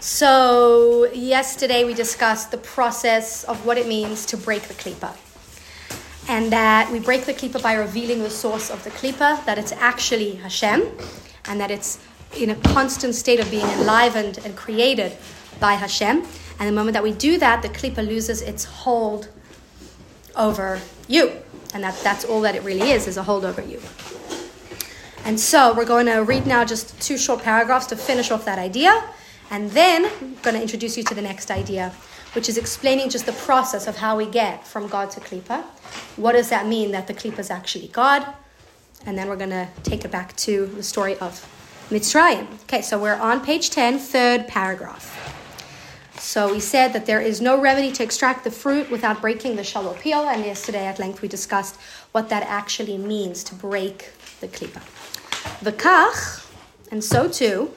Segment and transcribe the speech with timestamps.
[0.00, 5.16] So, yesterday we discussed the process of what it means to break the klipa.
[6.28, 9.72] And that we break the klipa by revealing the source of the klipa, that it's
[9.72, 10.90] actually Hashem,
[11.46, 11.98] and that it's
[12.36, 15.16] in a constant state of being enlivened and created
[15.60, 16.24] by Hashem.
[16.58, 19.28] And the moment that we do that, the klipa loses its hold
[20.36, 20.78] over
[21.08, 21.32] you.
[21.72, 23.80] And that, that's all that it really is, is a hold over you.
[25.24, 28.58] And so we're going to read now just two short paragraphs to finish off that
[28.58, 29.02] idea.
[29.50, 31.92] And then I'm going to introduce you to the next idea,
[32.32, 35.62] which is explaining just the process of how we get from God to Klippa.
[36.16, 38.26] What does that mean that the Klippa is actually God?
[39.06, 41.46] And then we're going to take it back to the story of
[41.90, 42.46] Mitzrayim.
[42.62, 45.34] Okay, so we're on page 10, third paragraph.
[46.18, 49.62] So we said that there is no remedy to extract the fruit without breaking the
[49.62, 51.76] shallow peel, and yesterday at length we discussed
[52.12, 54.10] what that actually means to break
[54.40, 54.82] the klipa.
[55.62, 56.50] V'kach,
[56.90, 57.70] and so too,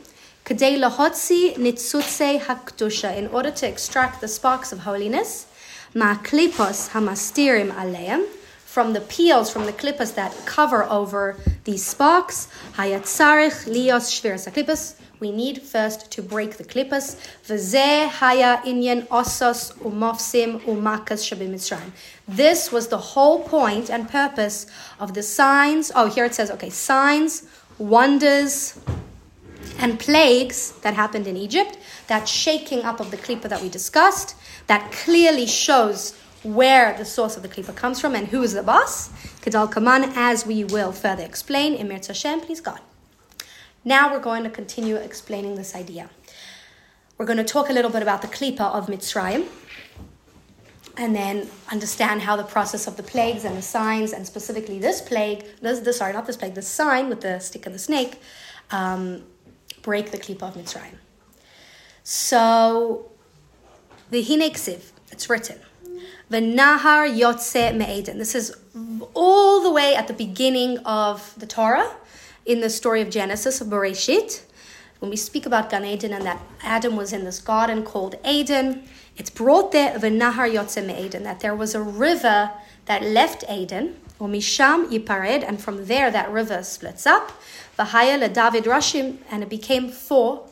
[0.49, 5.45] Kadei lahotzi nitzutze hakdusha, in order to extract the sparks of holiness,
[5.93, 8.25] ma'klipos hamastirim aleim,
[8.65, 14.95] from the peels, from the klippas that cover over these sparks, hayatzarich lios shviras klippas,
[15.19, 17.15] we need first to break the klippas.
[17.45, 21.91] V'zeh haya inyan osos umofsim umakas shabim
[22.27, 24.65] This was the whole point and purpose
[24.99, 25.91] of the signs.
[25.93, 27.43] Oh, here it says, okay, signs,
[27.77, 28.79] wonders,
[29.79, 31.77] and plagues that happened in Egypt,
[32.07, 34.35] that shaking up of the klipa that we discussed,
[34.67, 38.63] that clearly shows where the source of the klipa comes from and who is the
[38.63, 39.09] boss.
[39.41, 41.75] Kedal Kaman, as we will further explain.
[41.75, 42.79] Emir Hashem, please God.
[43.83, 46.09] Now we're going to continue explaining this idea.
[47.17, 49.47] We're going to talk a little bit about the klipa of Mitzrayim
[50.97, 55.01] and then understand how the process of the plagues and the signs, and specifically this
[55.01, 58.19] plague, this, this sorry, not this plague, the sign with the stick and the snake,
[58.71, 59.23] um,
[59.81, 60.95] break the klipa of Mitzrayim.
[62.03, 63.11] So,
[64.09, 65.59] the Hineksiv, it's written,
[66.29, 68.17] the Nahar Yotze Me'eden.
[68.17, 68.55] This is
[69.13, 71.95] all the way at the beginning of the Torah,
[72.45, 74.43] in the story of Genesis of Bereshit.
[74.99, 78.83] When we speak about Gan Eden and that Adam was in this garden called Eden,
[79.17, 82.51] it's brought there the Nahar Yotze Me'eden, that there was a river
[82.85, 87.31] that left Eden, or Misham Yipared, and from there that river splits up.
[87.77, 90.47] Vahaya David Rashim, and it became four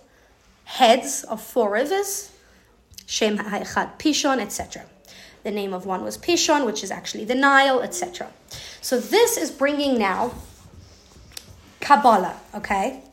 [0.64, 2.32] heads of four rivers,
[3.06, 4.86] Shem Ha'echad Pishon, etc.
[5.44, 8.32] The name of one was Pishon, which is actually the Nile, etc.
[8.82, 10.34] So this is bringing now
[11.82, 13.04] Kabbalah, okay?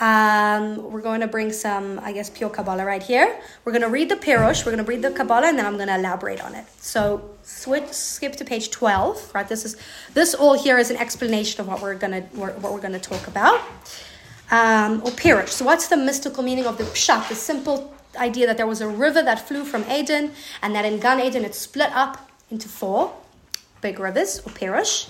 [0.00, 3.38] Um, we're going to bring some, I guess, pure Kabbalah right here.
[3.64, 5.76] We're going to read the Pirush, we're going to read the Kabbalah, and then I'm
[5.76, 6.64] going to elaborate on it.
[6.78, 9.46] So switch, skip to page 12, right?
[9.46, 9.76] This is
[10.14, 12.98] this all here is an explanation of what we're going to what we're going to
[12.98, 13.60] talk about.
[14.50, 15.48] Um, or Pirush.
[15.48, 17.28] So what's the mystical meaning of the Pshat?
[17.28, 20.32] The simple idea that there was a river that flew from Eden,
[20.62, 23.14] and that in Gan Eden it split up into four
[23.80, 25.08] big rivers, or Pirush.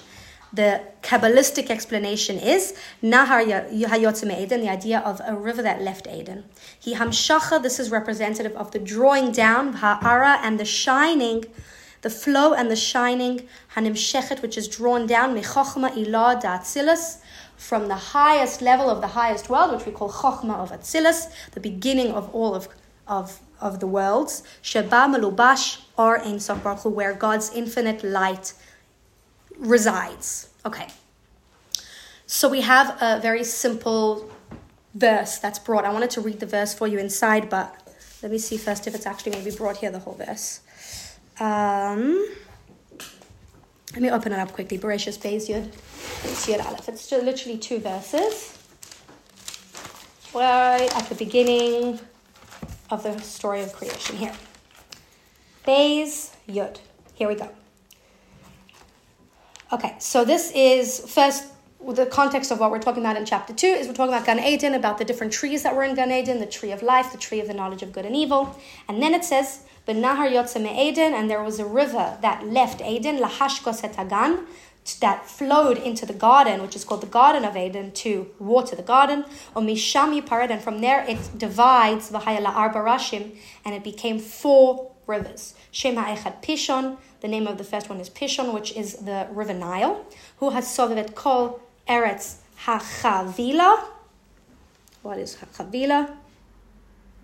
[0.54, 6.44] The Kabbalistic explanation is Nahar Hayotze Eden, the idea of a river that left Eden.
[6.78, 11.46] He Hamshacha, this is representative of the drawing down, Ha'ara, and the shining,
[12.02, 17.22] the flow and the shining, Hanim Shechet, which is drawn down, Mechochma Ilah Da'atzilus,
[17.56, 21.60] from the highest level of the highest world, which we call Chochma of Atzilus, the
[21.60, 22.68] beginning of all of,
[23.06, 28.52] of, of the worlds, Sheba Melubash, or Ein Sof where God's infinite light
[29.58, 30.48] resides.
[30.64, 30.88] Okay.
[32.26, 34.30] So we have a very simple
[34.94, 35.84] verse that's brought.
[35.84, 37.76] I wanted to read the verse for you inside, but
[38.22, 40.60] let me see first if it's actually maybe brought here, the whole verse.
[41.40, 42.26] Um,
[43.92, 44.78] let me open it up quickly.
[44.78, 45.66] Bereshis Beis Yud,
[46.46, 46.88] Yud Aleph.
[46.88, 48.58] It's just literally two verses.
[50.34, 52.00] Right at the beginning
[52.90, 54.32] of the story of creation here.
[55.66, 56.78] Beis Yud.
[57.14, 57.50] Here we go.
[59.72, 61.46] Okay, so this is first
[61.94, 64.38] the context of what we're talking about in chapter 2 is we're talking about Gan
[64.38, 67.16] Eden, about the different trees that were in Gan Eden, the tree of life, the
[67.16, 68.54] tree of the knowledge of good and evil.
[68.86, 73.16] And then it says, Benahar Yotze Eden, and there was a river that left Eden,
[73.16, 74.44] Lahashkos Etagan,
[75.00, 78.82] that flowed into the garden, which is called the Garden of Eden, to water the
[78.82, 79.24] garden.
[79.54, 84.92] Or Misham Yipared, and from there it divides Vahayala Arba Rashim, and it became four
[85.06, 85.54] rivers.
[85.72, 89.54] Shem Ha'echad Pishon, the name of the first one is Pishon, which is the River
[89.54, 90.04] Nile.
[90.36, 93.82] Who has sovet kol Eretz Hachavila.
[95.02, 96.14] What is Hachavila?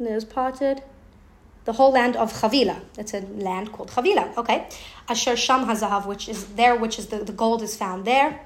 [0.00, 0.82] Is parted.
[1.66, 2.80] The whole land of Chavila.
[2.96, 4.34] It's a land called Chavila.
[4.38, 4.66] Okay.
[5.08, 8.40] Asher Sham Hazahav, which is there, which is the, the gold is found there.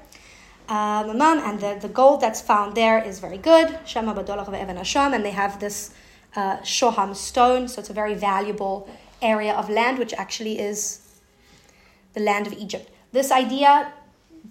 [0.67, 3.79] Um, and the, the gold that's found there is very good.
[3.85, 5.93] Shama Badolach Evan Hashem, and they have this
[6.35, 8.89] uh, shoham stone, so it's a very valuable
[9.23, 10.99] area of land, which actually is
[12.13, 12.89] the land of Egypt.
[13.11, 13.93] This idea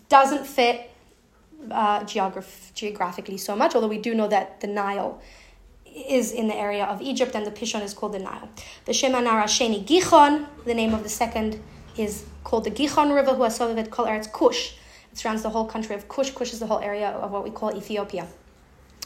[0.08, 0.90] doesn't fit
[1.70, 5.20] uh, geograph- geographically so much, although we do know that the Nile
[5.84, 8.48] is in the area of Egypt and the Pishon is called the Nile.
[8.86, 11.60] The Shema Nara Sheni Gichon, the name of the second
[11.96, 14.72] is called the Gichon River, who has called Eretz Kush.
[15.12, 16.30] It surrounds the whole country of Kush.
[16.30, 18.26] Kush is the whole area of what we call Ethiopia.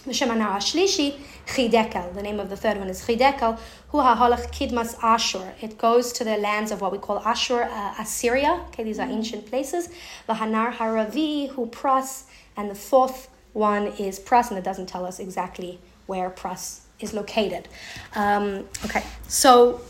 [0.07, 1.19] The Shlishi,
[1.49, 2.15] Chidekel.
[2.15, 3.59] The name of the third one is Chidekel,
[3.93, 5.53] HaHolach Kidmas Ashur.
[5.61, 8.65] It goes to the lands of what we call Ashur, uh, Assyria.
[8.69, 9.89] Okay, these are ancient places.
[10.29, 12.25] The Hanar Haravi, Pras,
[12.57, 17.13] and the fourth one is Pras, and it doesn't tell us exactly where Pras is
[17.13, 17.67] located.
[18.15, 19.81] Um, okay, so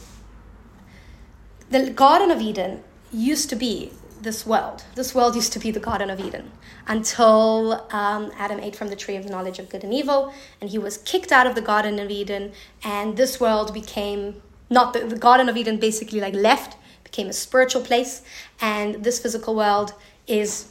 [1.68, 3.92] the Garden of Eden used to be
[4.22, 4.82] this world.
[4.94, 6.52] This world used to be the Garden of Eden
[6.88, 10.70] until um, Adam ate from the tree of the knowledge of good and evil, and
[10.70, 12.52] he was kicked out of the Garden of Eden,
[12.84, 17.32] and this world became not the, the Garden of Eden basically like left, became a
[17.32, 18.22] spiritual place,
[18.60, 19.94] and this physical world
[20.26, 20.68] is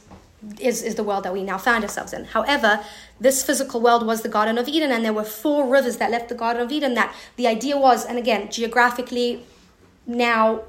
[0.60, 2.24] is, is the world that we now find ourselves in.
[2.24, 2.80] However,
[3.18, 6.28] this physical world was the Garden of Eden, and there were four rivers that left
[6.28, 6.94] the Garden of Eden.
[6.94, 9.44] That the idea was, and again, geographically,
[10.06, 10.62] now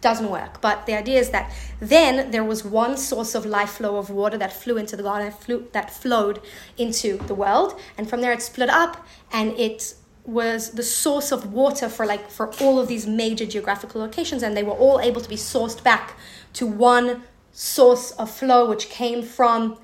[0.00, 0.60] doesn't work.
[0.60, 4.38] But the idea is that then there was one source of life flow of water
[4.38, 6.40] that flew into the garden, flew, that flowed
[6.76, 11.52] into the world, and from there it split up, and it was the source of
[11.52, 15.20] water for like for all of these major geographical locations, and they were all able
[15.20, 16.18] to be sourced back
[16.52, 17.22] to one
[17.52, 19.78] source of flow which came from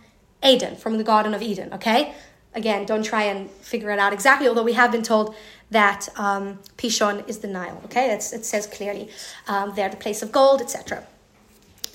[0.45, 2.15] Eden, from the Garden of Eden, okay?
[2.55, 5.35] Again, don't try and figure it out exactly, although we have been told
[5.71, 8.13] that um, Pishon is the Nile, okay?
[8.13, 9.09] It says clearly
[9.49, 11.05] um, there, the place of gold, etc.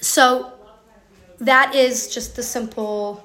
[0.02, 0.52] So
[1.40, 3.24] that is just the simple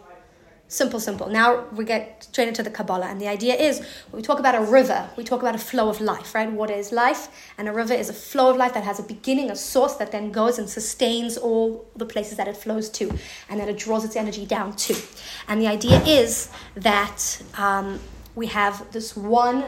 [0.74, 1.28] Simple, simple.
[1.28, 3.06] Now we get straight into the Kabbalah.
[3.06, 3.78] And the idea is
[4.10, 6.50] when we talk about a river, we talk about a flow of life, right?
[6.50, 7.28] Water is life?
[7.58, 10.10] And a river is a flow of life that has a beginning, a source that
[10.10, 13.12] then goes and sustains all the places that it flows to
[13.48, 14.96] and that it draws its energy down to.
[15.46, 18.00] And the idea is that um,
[18.34, 19.64] we have this one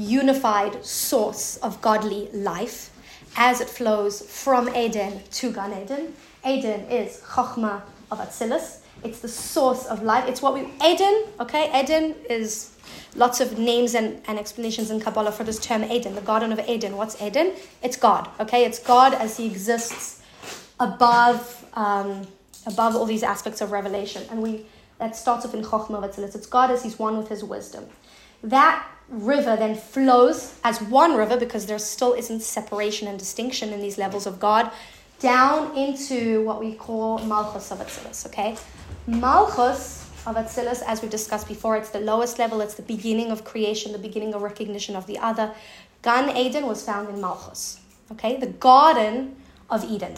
[0.00, 2.90] unified source of godly life
[3.36, 6.14] as it flows from Eden to Gan Eden.
[6.44, 10.28] Eden is Chokhmah of Atzilus it's the source of life.
[10.28, 11.70] It's what we Eden, okay?
[11.80, 12.76] Eden is
[13.14, 16.60] lots of names and, and explanations in Kabbalah for this term Eden, the Garden of
[16.68, 16.96] Eden.
[16.96, 17.52] What's Eden?
[17.82, 18.64] It's God, okay?
[18.64, 20.22] It's God as He exists
[20.78, 22.26] above um,
[22.66, 24.22] above all these aspects of revelation.
[24.30, 24.66] And we
[24.98, 26.34] that starts off in Chokhmah Vatzilis.
[26.34, 27.86] It's God as He's one with His wisdom.
[28.42, 33.80] That river then flows as one river because there still isn't separation and distinction in
[33.80, 34.70] these levels of God
[35.18, 38.56] down into what we call Malchus of Atzilus, okay?
[39.06, 43.44] Malchus of Atzilus, as we've discussed before, it's the lowest level, it's the beginning of
[43.44, 45.52] creation, the beginning of recognition of the other.
[46.02, 47.80] Gan Eden was found in Malchus,
[48.12, 48.38] okay?
[48.38, 49.36] The Garden
[49.68, 50.14] of Eden.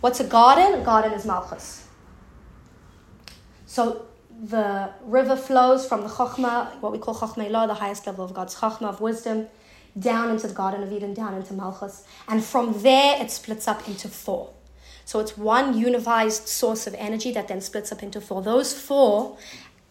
[0.00, 0.80] What's a garden?
[0.80, 1.86] A garden is Malchus.
[3.66, 4.06] So
[4.48, 8.34] the river flows from the Chokhmah, what we call Chokhmah Law, the highest level of
[8.34, 9.48] God's Chokhmah of wisdom,
[9.98, 12.04] down into the Garden of Eden, down into Malchus.
[12.28, 14.52] And from there, it splits up into four.
[15.06, 18.42] So it's one unified source of energy that then splits up into four.
[18.42, 19.38] Those four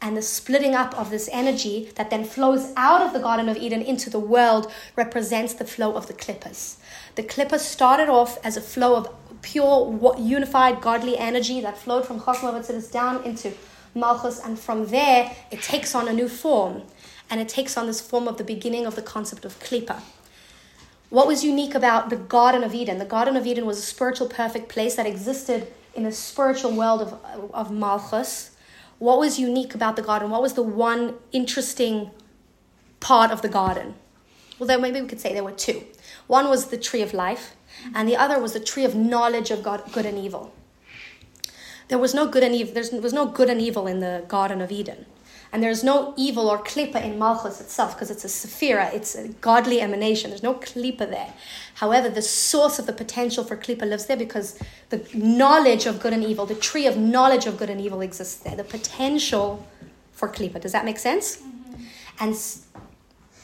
[0.01, 3.57] and the splitting up of this energy that then flows out of the Garden of
[3.57, 6.77] Eden into the world represents the flow of the Klippas.
[7.15, 12.19] The Klippas started off as a flow of pure, unified, godly energy that flowed from
[12.19, 13.53] Chokhmah Vatzilis down into
[13.95, 16.83] Malchus, and from there it takes on a new form
[17.29, 20.01] and it takes on this form of the beginning of the concept of klipa.
[21.09, 22.97] What was unique about the Garden of Eden?
[22.97, 27.01] The Garden of Eden was a spiritual perfect place that existed in a spiritual world
[27.01, 28.51] of, of Malchus.
[28.99, 30.29] What was unique about the garden?
[30.29, 32.09] What was the one interesting
[32.99, 33.95] part of the garden?
[34.57, 35.83] Well, then maybe we could say there were two.
[36.27, 37.55] One was the tree of life,
[37.93, 40.53] and the other was the tree of knowledge of God, good and evil.
[41.89, 42.73] There was no good and evil.
[42.73, 45.05] There was no good and evil in the Garden of Eden.
[45.53, 49.27] And there's no evil or klipa in Malchus itself because it's a sephira, it's a
[49.27, 50.31] godly emanation.
[50.31, 51.31] There's no klipa there.
[51.75, 54.57] However, the source of the potential for klipa lives there because
[54.89, 58.41] the knowledge of good and evil, the tree of knowledge of good and evil exists
[58.41, 58.55] there.
[58.55, 59.63] The potential
[60.11, 60.59] for klipa.
[60.59, 61.37] Does that make sense?
[61.37, 61.83] Mm-hmm.
[62.19, 62.35] And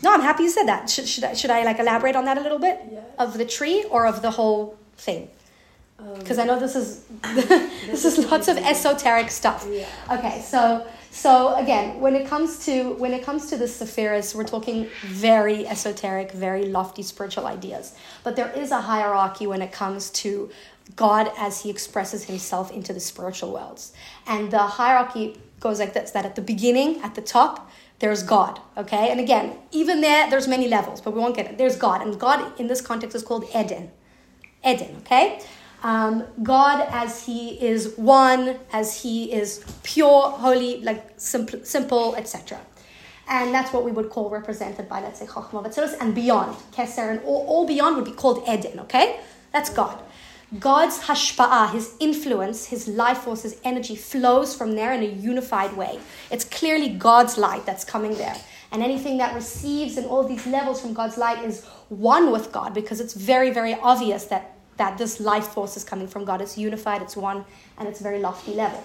[0.02, 0.90] no, I'm happy you said that.
[0.90, 2.80] Should, should, I, should I like elaborate on that a little bit?
[3.20, 5.30] Of the tree or of the whole thing?
[6.18, 9.68] Because um, I know this is this is lots of esoteric stuff.
[9.70, 9.88] Yeah.
[10.12, 14.44] Okay, so so again, when it comes to when it comes to the Sephiris, we're
[14.44, 17.96] talking very esoteric, very lofty spiritual ideas.
[18.24, 20.50] But there is a hierarchy when it comes to
[20.96, 23.94] God as He expresses Himself into the spiritual worlds,
[24.28, 28.62] and the hierarchy goes like this: that at the beginning, at the top, there's God,
[28.78, 29.10] okay?
[29.12, 31.58] And again, even there, there's many levels, but we won't get it.
[31.58, 33.92] There's God, and God in this context is called Eden.
[34.66, 35.42] Eden, okay?
[35.84, 42.60] Um, God as He is one, as He is pure, holy, like simple, simple etc.
[43.30, 46.58] And that's what we would call represented by, let's say, Chochmah Vatzilus and beyond.
[46.72, 49.20] Keser and all, all beyond would be called Eden, okay?
[49.52, 50.02] That's God.
[50.60, 55.78] God's hashpa'ah, his influence, his life force, his energy flows from there in a unified
[55.78, 56.00] way.
[56.32, 58.36] It's clearly God's light that's coming there.
[58.72, 62.74] And anything that receives in all these levels from God's light is one with God
[62.74, 66.42] because it's very, very obvious that, that this life force is coming from God.
[66.42, 67.46] It's unified, it's one,
[67.78, 68.84] and it's very lofty level.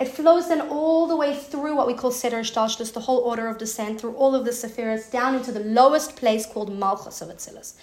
[0.00, 3.46] It flows then all the way through what we call Seder Shtalshlus, the whole order
[3.46, 7.28] of descent, through all of the Sephiras, down into the lowest place called Malchus of
[7.28, 7.74] Atzilus.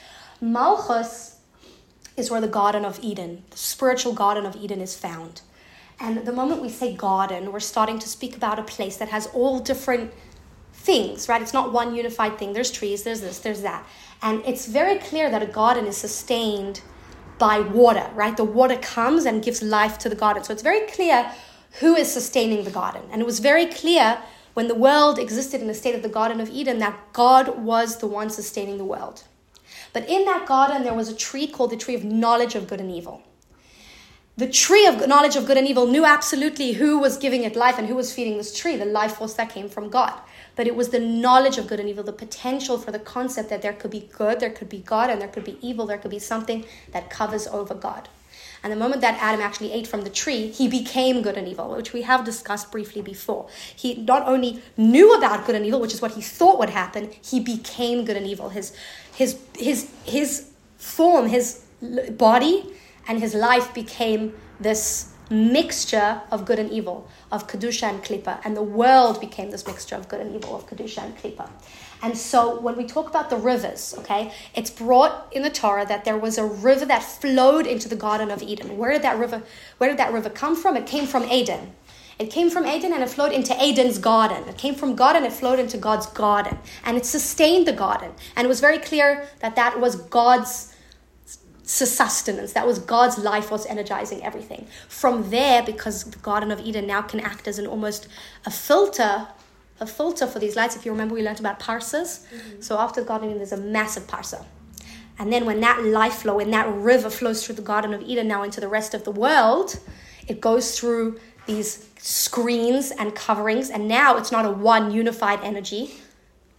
[0.42, 1.38] Malchus
[2.18, 5.42] is where the Garden of Eden, the spiritual Garden of Eden, is found.
[6.00, 9.28] And the moment we say garden, we're starting to speak about a place that has
[9.28, 10.12] all different
[10.74, 11.42] things, right?
[11.42, 12.54] It's not one unified thing.
[12.54, 13.86] There's trees, there's this, there's that.
[14.24, 16.82] And it's very clear that a garden is sustained
[17.42, 18.38] by water, right?
[18.38, 20.44] The water comes and gives life to the garden.
[20.44, 21.32] So it's very clear
[21.80, 23.02] who is sustaining the garden.
[23.12, 24.20] And it was very clear
[24.54, 27.98] when the world existed in the state of the Garden of Eden that God was
[27.98, 29.24] the one sustaining the world.
[29.92, 32.80] But in that garden, there was a tree called the tree of knowledge of good
[32.80, 33.24] and evil.
[34.38, 37.80] The tree of knowledge of good and evil knew absolutely who was giving it life
[37.80, 40.14] and who was feeding this tree, the life force that came from God.
[40.56, 43.62] But it was the knowledge of good and evil, the potential for the concept that
[43.62, 46.12] there could be good, there could be God, and there could be evil, there could
[46.12, 48.10] be something that covers over God.
[48.64, 51.76] And the moment that Adam actually ate from the tree, he became good and evil,
[51.76, 53.48] which we have discussed briefly before.
[53.76, 57.10] He not only knew about good and evil, which is what he thought would happen,
[57.24, 58.50] he became good and evil.
[58.50, 58.76] His
[59.16, 61.64] his his his form, his
[62.12, 62.72] body
[63.08, 68.40] and his life became this mixture of good and evil, of Kedusha and Klippa.
[68.44, 71.50] And the world became this mixture of good and evil, of Kedusha and Klippa.
[72.04, 76.04] And so when we talk about the rivers, okay, it's brought in the Torah that
[76.04, 78.78] there was a river that flowed into the Garden of Eden.
[78.78, 79.44] Where did that river,
[79.78, 80.76] where did that river come from?
[80.76, 81.74] It came from Eden.
[82.20, 84.48] It came from Eden and it flowed into Eden's garden.
[84.48, 86.60] It came from God and it flowed into God's garden.
[86.86, 88.12] And it sustained the garden.
[88.36, 90.71] And it was very clear that that was God's
[91.72, 92.54] sustenance.
[92.54, 94.68] That was God's life was energizing everything.
[94.90, 98.08] From there, because the Garden of Eden now can act as an almost
[98.46, 99.28] a filter,
[99.80, 100.76] a filter for these lights.
[100.76, 102.26] If you remember, we learned about parsas.
[102.28, 102.62] Mm-hmm.
[102.62, 104.44] So after the Garden of Eden, there's a massive parsa.
[105.18, 108.28] And then when that life flow, when that river flows through the Garden of Eden
[108.28, 109.80] now into the rest of the world,
[110.28, 113.70] it goes through these screens and coverings.
[113.70, 115.94] And now it's not a one unified energy,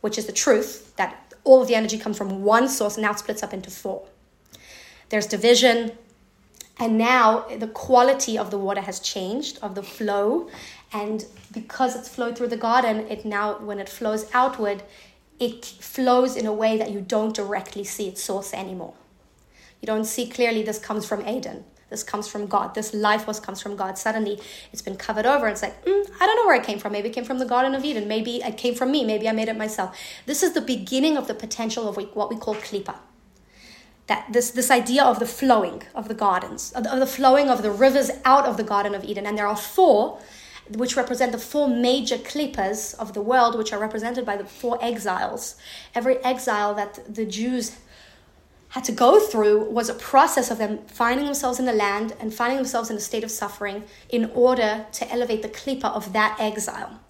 [0.01, 3.11] which is the truth, that all of the energy comes from one source and now
[3.11, 4.07] it splits up into four
[5.13, 5.93] there's division.
[6.79, 10.49] And now the quality of the water has changed, of the flow.
[10.93, 14.83] And because it's flowed through the garden, it now, when it flows outward,
[15.39, 18.95] it flows in a way that you don't directly see its source anymore.
[19.83, 21.65] You don't see clearly this comes from Eden.
[21.91, 22.75] This comes from God.
[22.75, 23.99] This life was comes from God.
[23.99, 24.41] Suddenly,
[24.73, 25.47] it's been covered over.
[25.47, 26.93] It's like, mm, I don't know where it came from.
[26.93, 28.09] Maybe it came from the Garden of Eden.
[28.09, 29.05] Maybe it came from me.
[29.05, 29.95] Maybe I made it myself.
[30.25, 32.95] This is the beginning of the potential of what we call klipa
[34.07, 37.49] that this this idea of the flowing of the gardens of the, of the flowing
[37.49, 40.19] of the rivers out of the garden of eden and there are four
[40.71, 44.79] which represent the four major klippas of the world, which are represented by the four
[44.83, 45.57] exiles.
[45.95, 47.79] Every exile that the Jews
[48.71, 52.33] had to go through was a process of them finding themselves in the land and
[52.33, 56.37] finding themselves in a state of suffering in order to elevate the klippa of that
[56.41, 57.02] exile.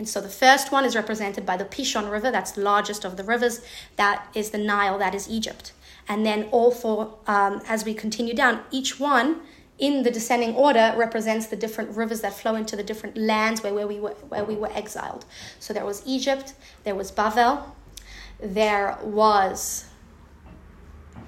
[0.00, 3.18] And so the first one is represented by the Pishon River, that's the largest of
[3.18, 3.60] the rivers.
[3.96, 5.72] That is the Nile, that is Egypt.
[6.08, 9.42] And then all four, um, as we continue down, each one
[9.78, 13.74] in the descending order represents the different rivers that flow into the different lands where,
[13.74, 15.26] where, we, were, where we were exiled.
[15.58, 16.54] So there was Egypt,
[16.84, 17.62] there was Bavel,
[18.42, 19.84] there was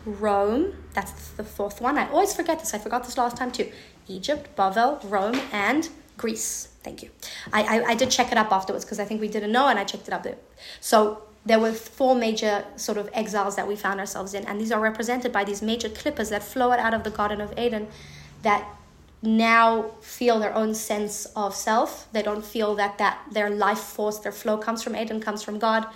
[0.07, 1.99] Rome, that's the fourth one.
[1.99, 3.71] I always forget this, I forgot this last time too.
[4.09, 5.91] Egypt, Bavel, Rome, and
[6.23, 6.69] Greece.
[6.85, 7.11] Thank you.
[7.53, 9.79] I, I, I did check it up afterwards because I think we didn't know and
[9.79, 10.23] I checked it up.
[10.23, 10.39] There.
[10.81, 14.71] So there were four major sort of exiles that we found ourselves in, and these
[14.71, 17.89] are represented by these major klippas that flow out of the Garden of Eden
[18.43, 18.63] that
[19.23, 21.91] now feel their own sense of self.
[22.13, 25.59] They don't feel that, that their life force, their flow comes from Eden, comes from
[25.59, 25.87] God,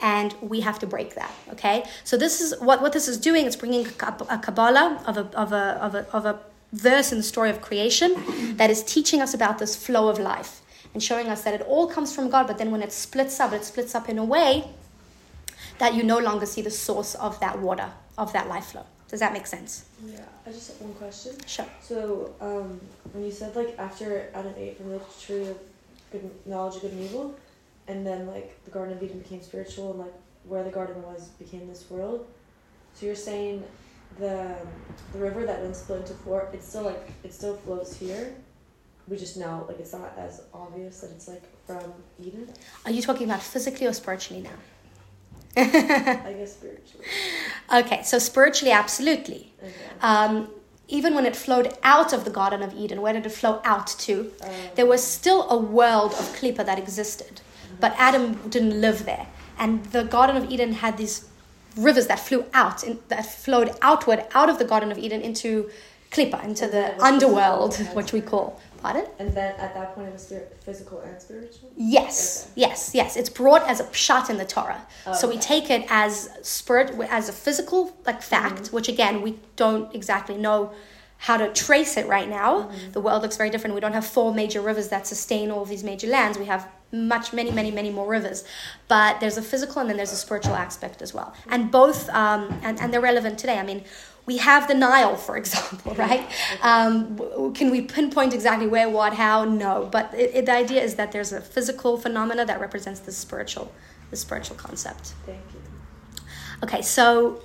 [0.00, 1.32] and we have to break that.
[1.52, 3.46] Okay, so this is what, what this is doing.
[3.46, 6.40] It's bringing a, a Kabbalah of a, of, a, of, a, of a
[6.72, 10.62] verse in the story of creation that is teaching us about this flow of life
[10.92, 13.52] and showing us that it all comes from God, but then when it splits up,
[13.52, 14.68] it splits up in a way
[15.78, 18.84] that you no longer see the source of that water, of that life flow.
[19.08, 19.84] Does that make sense?
[20.04, 21.34] Yeah, I just have one question.
[21.46, 21.66] Sure.
[21.80, 22.80] So, um,
[23.12, 25.58] when you said like after Adam ate from the tree of
[26.10, 27.34] good knowledge of good and evil,
[27.86, 31.28] and then like the Garden of Eden became spiritual, and like where the garden was
[31.38, 32.26] became this world.
[32.94, 33.62] So you're saying
[34.18, 34.54] the
[35.12, 38.34] the river that then split into four, it's still like it still flows here.
[39.08, 42.48] We just know like it's not as obvious that it's like from Eden.
[42.84, 44.58] Are you talking about physically or spiritually now?
[45.58, 47.06] I guess spiritually.
[47.72, 49.52] Okay, so spiritually, absolutely.
[49.62, 49.72] Okay.
[50.02, 50.50] Um,
[50.88, 53.86] even when it flowed out of the Garden of Eden, where did it flow out
[53.86, 54.32] to?
[54.42, 57.40] Um, There was still a world of Klippa that existed,
[57.80, 59.26] but Adam didn't live there.
[59.58, 61.26] And the Garden of Eden had these
[61.76, 65.70] rivers that flew out, in, that flowed outward out of the Garden of Eden into
[66.10, 68.60] Klippa, into the underworld, which we call.
[68.82, 69.06] Pardon?
[69.18, 70.32] and then at that point it was
[70.64, 71.72] physical and spiritual.
[71.76, 72.60] Yes, Okay.
[72.60, 73.16] yes, yes.
[73.16, 74.86] It's brought as a pshat in the Torah.
[75.14, 78.76] So we take it as spirit, as a physical like fact, Mm-hmm.
[78.76, 80.72] which again we don't exactly know
[81.18, 82.62] how to trace it right now.
[82.62, 82.92] Mm-hmm.
[82.92, 83.74] The world looks very different.
[83.74, 86.38] We don't have four major rivers that sustain all of these major lands.
[86.38, 88.44] We have much, many, many, many more rivers.
[88.88, 91.34] But there's a physical and then there's a spiritual aspect as well.
[91.48, 93.58] And both, um, and, and they're relevant today.
[93.58, 93.84] I mean,
[94.26, 96.28] we have the Nile, for example, right?
[96.62, 99.44] Um, can we pinpoint exactly where, what, how?
[99.44, 99.88] No.
[99.90, 103.72] But it, it, the idea is that there's a physical phenomena that represents the spiritual,
[104.10, 105.14] the spiritual concept.
[105.24, 105.60] Thank you.
[106.62, 107.42] Okay, so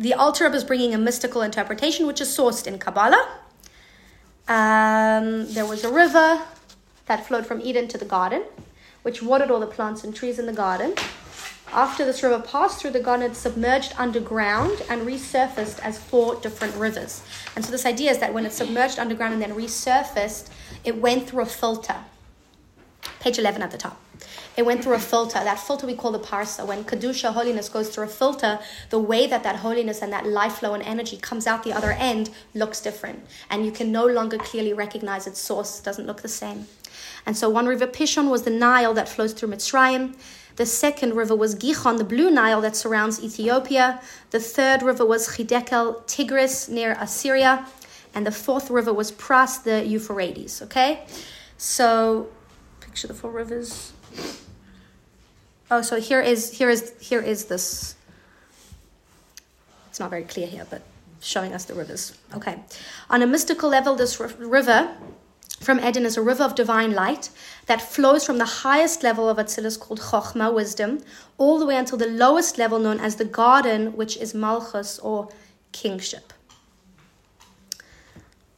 [0.00, 3.28] the Rebbe is bringing a mystical interpretation, which is sourced in Kabbalah.
[4.48, 6.40] Um, there was a river
[7.04, 8.44] that flowed from Eden to the garden,
[9.02, 10.94] which watered all the plants and trees in the garden.
[11.70, 16.74] After this river passed through the garden, it submerged underground and resurfaced as four different
[16.76, 17.22] rivers.
[17.54, 20.48] And so, this idea is that when it submerged underground and then resurfaced,
[20.82, 21.96] it went through a filter.
[23.20, 24.00] Page 11 at the top.
[24.56, 25.42] It went through a filter.
[25.42, 26.66] That filter we call the parsa.
[26.66, 28.58] When Kedusha, holiness, goes through a filter,
[28.90, 31.92] the way that that holiness and that life flow and energy comes out the other
[31.92, 33.24] end looks different.
[33.48, 36.66] And you can no longer clearly recognize its source, it doesn't look the same.
[37.26, 40.16] And so one river, Pishon, was the Nile that flows through Mitzrayim.
[40.56, 44.02] The second river was Gihon, the blue Nile that surrounds Ethiopia.
[44.30, 47.66] The third river was Chidekel, Tigris, near Assyria.
[48.14, 50.60] And the fourth river was Pras, the Euphrates.
[50.62, 51.06] Okay?
[51.56, 52.28] So,
[52.80, 53.92] picture the four rivers.
[55.70, 57.94] Oh, so here is here is here is this.
[59.88, 60.82] It's not very clear here, but
[61.20, 62.18] showing us the rivers.
[62.34, 62.58] Okay,
[63.08, 64.90] on a mystical level, this river
[65.60, 67.28] from Eden is a river of divine light
[67.66, 71.00] that flows from the highest level of Atzilus called Chochmah, wisdom,
[71.36, 75.28] all the way until the lowest level known as the garden, which is Malchus or
[75.72, 76.32] kingship.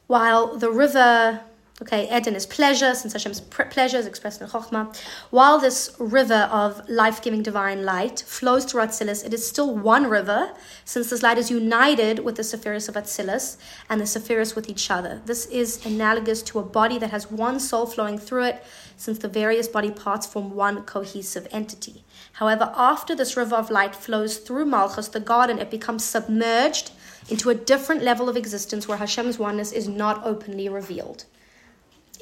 [0.07, 1.41] While the river,
[1.81, 4.95] okay, Eden is pleasure, since Hashem's pleasure is expressed in Chochmah.
[5.31, 10.07] While this river of life giving divine light flows through Atzilus, it is still one
[10.07, 10.51] river,
[10.85, 13.57] since this light is united with the Sephiris of Atzilus
[13.89, 15.21] and the Sephiris with each other.
[15.25, 18.63] This is analogous to a body that has one soul flowing through it,
[18.95, 22.03] since the various body parts form one cohesive entity.
[22.33, 26.91] However, after this river of light flows through Malchus, the garden, it becomes submerged
[27.29, 31.25] into a different level of existence where Hashem's oneness is not openly revealed.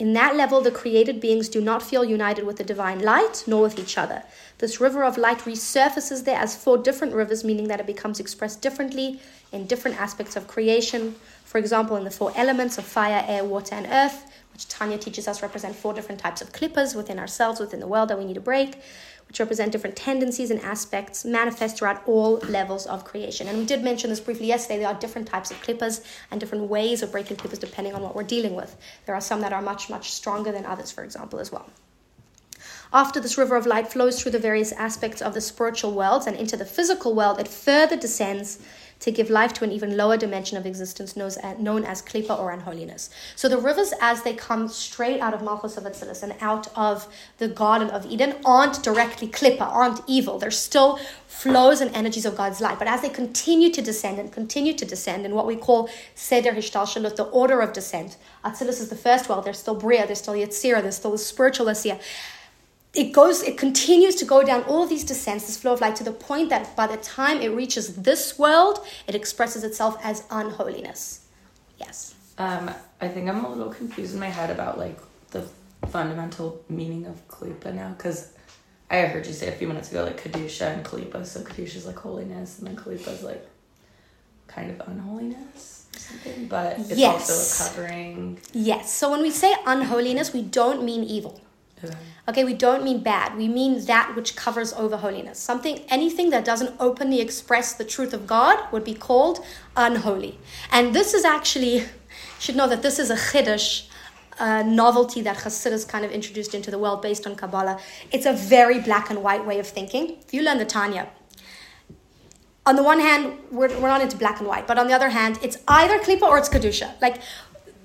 [0.02, 3.62] In that level, the created beings do not feel united with the divine light nor
[3.62, 4.24] with each other.
[4.58, 8.64] This river of light resurfaces there as four different rivers, meaning that it becomes expressed
[8.64, 9.20] differently
[9.52, 11.14] in different aspects of creation.
[11.46, 15.28] For example, in the four elements of fire, air, water, and earth, which Tanya teaches
[15.28, 18.34] us represent four different types of klippas within ourselves, within the world that we need
[18.34, 18.82] to break,
[19.32, 23.48] which represent different tendencies and aspects manifest throughout all levels of creation.
[23.48, 24.80] And we did mention this briefly yesterday.
[24.80, 28.14] There are different types of klippas and different ways of breaking klippas depending on what
[28.14, 28.76] we're dealing with.
[29.06, 31.70] There are some that are much, much stronger than others, for example, as well.
[32.92, 36.36] After this river of light flows through the various aspects of the spiritual worlds and
[36.36, 38.60] into the physical world, it further descends
[39.02, 42.02] to give life to an even lower dimension of existence uh, known as, known as
[42.02, 43.10] klipa or unholiness.
[43.36, 47.12] So the rivers, as they come straight out of Malchus of Atzilus and out of
[47.40, 50.40] the Garden of Eden, aren't directly klipa, aren't evil.
[50.40, 52.78] They're still flows and energies of God's light.
[52.78, 56.52] But as they continue to descend and continue to descend in what we call Seder
[56.52, 59.46] Hishtalshalut, the order of descent, Atzilus is the first world.
[59.46, 62.00] There's still Bria, there's still Yetzirah, there's still the spiritual Asiya
[62.94, 65.96] it goes it continues to go down all of these descents this flow of light
[65.96, 70.24] to the point that by the time it reaches this world it expresses itself as
[70.30, 71.26] unholiness
[71.80, 72.66] yes Um,
[73.00, 74.98] I think I'm a little confused in my head about like
[75.36, 75.44] the
[75.96, 78.20] fundamental meaning of Kalipa now because
[78.90, 81.20] I heard you say a few minutes ago like Kadusha and Kalipa.
[81.26, 83.44] So Kadusha is like holiness and then Kalipa is like
[84.48, 86.48] kind of unholiness or something.
[86.48, 87.30] But it's Yes.
[87.30, 88.40] also a covering.
[88.54, 91.36] yes so when we say unholiness we don't mean evil
[92.28, 96.46] Okay we don't mean bad we mean that which covers over holiness something anything that
[96.46, 99.44] doesn't openly express the truth of god would be called
[99.76, 100.38] unholy
[100.72, 101.86] and this is actually
[102.40, 103.88] should know that this is a chiddush
[104.40, 107.80] a novelty that Hasidus kind of introduced into the world based on Kabbalah.
[108.12, 110.18] It's a very black and white way of thinking.
[110.26, 111.10] If you learn the Tanya,
[112.66, 115.10] on the one hand, we're, we're not into black and white, but on the other
[115.10, 117.00] hand, it's either Klippa or it's Kedusha.
[117.02, 117.22] Like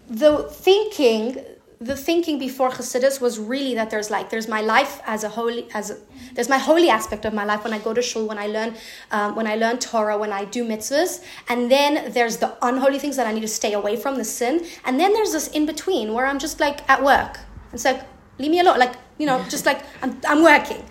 [0.09, 1.45] the thinking,
[1.79, 5.69] the thinking before Hasidus was really that there's like there's my life as a holy
[5.75, 5.99] as a,
[6.33, 8.75] there's my holy aspect of my life when I go to shul, when I learn
[9.11, 13.17] um, when I learn Torah, when I do mitzvahs, and then there's the unholy things
[13.17, 16.15] that I need to stay away from, the sin, and then there's this in between
[16.15, 17.41] where I'm just like at work.
[17.75, 18.03] It's like
[18.39, 20.83] leave me alone, like you know, just like I'm I'm working.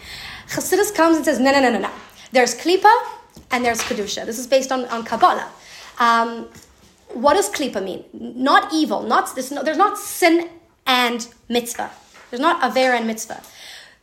[0.49, 1.91] Hasidus comes and says no no no no no.
[2.31, 2.93] There's klipa
[3.49, 4.23] and there's kedusha.
[4.25, 5.49] This is based on on Kabbalah.
[5.97, 6.47] Um,
[7.13, 8.03] what does klipa mean?
[8.13, 9.01] Not evil.
[9.01, 10.49] Not there's, no, there's not sin
[10.85, 11.91] and mitzvah.
[12.29, 13.41] There's not avera and mitzvah.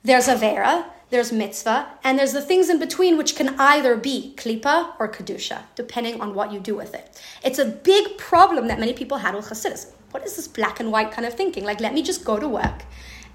[0.05, 4.95] There's avera, there's mitzvah, and there's the things in between which can either be klipa
[4.99, 7.21] or kedusha, depending on what you do with it.
[7.45, 9.90] It's a big problem that many people had with Hasidus.
[10.11, 11.64] What is this black and white kind of thinking?
[11.64, 12.85] Like, let me just go to work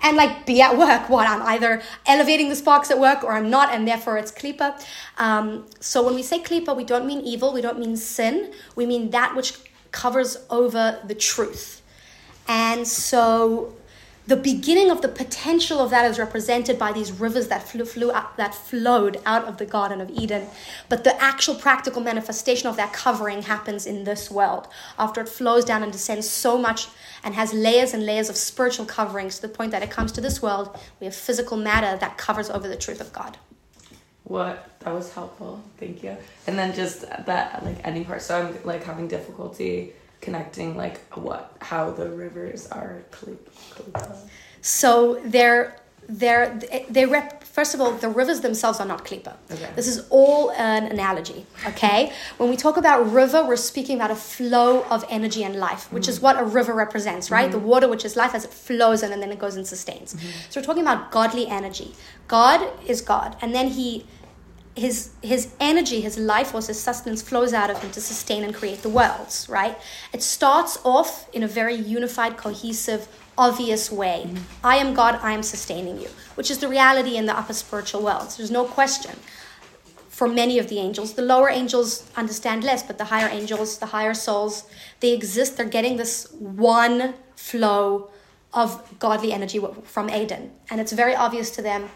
[0.01, 1.09] and like be at work.
[1.09, 4.83] What I'm either elevating the sparks at work or I'm not, and therefore it's klipa.
[5.17, 8.85] Um, so when we say klipa, we don't mean evil, we don't mean sin, we
[8.85, 9.53] mean that which
[9.91, 11.76] covers over the truth.
[12.47, 13.73] And so
[14.27, 18.11] the beginning of the potential of that is represented by these rivers that flew, flew
[18.11, 20.47] out, that flowed out of the Garden of Eden.
[20.89, 24.67] But the actual practical manifestation of that covering happens in this world
[24.99, 26.89] after it flows down and descends so much
[27.23, 30.19] and has layers and layers of spiritual coverings to the point that it comes to
[30.19, 30.77] this world.
[30.99, 33.37] We have physical matter that covers over the truth of God.
[34.25, 35.63] What that was helpful.
[35.77, 36.17] Thank you.
[36.47, 38.21] And then just that like any part.
[38.21, 44.17] So I'm like having difficulty connecting like what how the rivers are klipa.
[44.61, 45.75] So they're
[46.09, 46.57] they're
[46.89, 49.69] they rep first of all the rivers themselves are not klipa Okay.
[49.75, 52.13] this is all an analogy okay?
[52.37, 56.07] When we talk about river we're speaking about a flow of energy and life which
[56.07, 56.25] is mm-hmm.
[56.25, 57.51] what a river represents right?
[57.51, 57.67] The mm-hmm.
[57.67, 60.13] water which is life as it flows in and then it goes and sustains.
[60.13, 60.29] Mm-hmm.
[60.49, 61.93] So we're talking about godly energy.
[62.27, 64.05] God is god and then he
[64.77, 68.53] his his energy, his life force, his sustenance flows out of him to sustain and
[68.53, 69.77] create the worlds, right?
[70.13, 74.25] It starts off in a very unified, cohesive, obvious way.
[74.25, 74.65] Mm-hmm.
[74.65, 78.03] I am God, I am sustaining you, which is the reality in the upper spiritual
[78.03, 78.37] worlds.
[78.37, 79.15] There's no question.
[80.09, 83.87] For many of the angels, the lower angels understand less, but the higher angels, the
[83.87, 84.63] higher souls,
[84.99, 85.57] they exist.
[85.57, 88.09] They're getting this one flow
[88.53, 91.89] of godly energy from Aden, and it's very obvious to them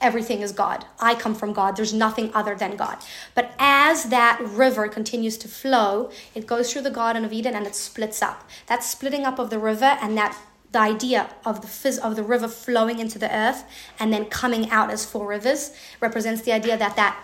[0.00, 0.84] everything is God.
[1.00, 1.76] I come from God.
[1.76, 2.98] There's nothing other than God.
[3.34, 7.66] But as that river continues to flow, it goes through the Garden of Eden and
[7.66, 8.48] it splits up.
[8.66, 10.36] That splitting up of the river and that
[10.72, 13.64] the idea of the phys- of the river flowing into the earth
[13.98, 17.16] and then coming out as four rivers represents the idea that that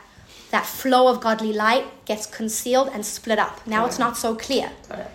[0.52, 3.66] that flow of godly light gets concealed and split up.
[3.66, 4.70] Now it's not so clear.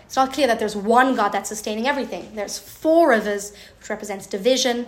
[0.06, 2.34] It's not clear that there's one God that's sustaining everything.
[2.34, 4.88] There's four rivers, which represents division,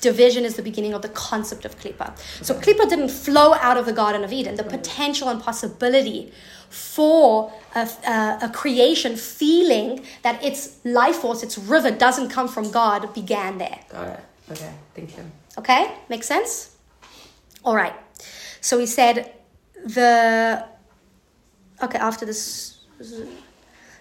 [0.00, 2.16] division is the beginning of the concept of klipa.
[2.42, 4.56] So klipa didn't flow out of the Garden of Eden.
[4.56, 6.32] The potential and possibility
[6.70, 12.70] for a, a, a creation feeling that its life force, its river, doesn't come from
[12.70, 13.78] God began there.
[13.90, 14.20] Got it.
[14.50, 14.72] Okay.
[14.94, 15.24] Thank you.
[15.58, 16.76] Okay, makes sense?
[17.64, 17.94] All right.
[18.60, 19.32] So we said
[19.84, 20.66] the.
[21.82, 22.78] Okay, after this.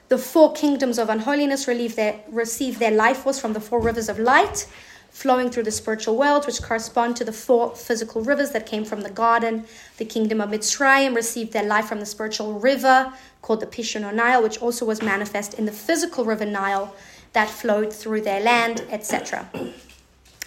[0.08, 4.08] The four kingdoms of unholiness relieve their, receive their life force from the four rivers
[4.08, 4.68] of light
[5.16, 9.00] flowing through the spiritual world, which correspond to the four physical rivers that came from
[9.00, 9.64] the garden.
[9.96, 14.12] The kingdom of Mitzrayim received their life from the spiritual river called the Pishon or
[14.12, 16.94] Nile, which also was manifest in the physical river Nile
[17.32, 19.48] that flowed through their land, etc.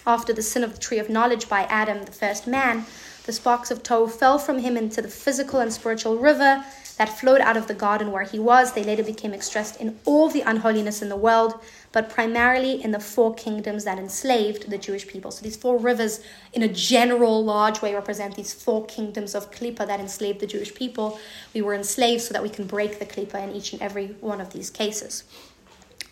[0.05, 2.85] After the sin of the tree of knowledge by Adam, the first man,
[3.25, 6.63] the sparks of Tohu fell from him into the physical and spiritual river
[6.99, 8.73] that flowed out of the garden where he was.
[8.73, 11.59] They later became expressed in all the unholiness in the world,
[11.91, 15.31] but primarily in the four kingdoms that enslaved the Jewish people.
[15.31, 16.21] So these four rivers,
[16.53, 20.73] in a general, large way, represent these four kingdoms of Klippa that enslaved the Jewish
[20.75, 21.19] people.
[21.53, 24.39] We were enslaved so that we can break the Klippa in each and every one
[24.39, 25.23] of these cases.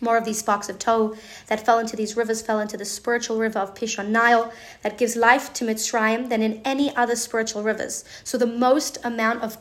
[0.00, 3.38] More of these sparks of Tohu that fell into these rivers fell into the spiritual
[3.38, 8.04] river of Pishon Nile that gives life to Mitzrayim than in any other spiritual rivers.
[8.22, 9.58] So the most amount of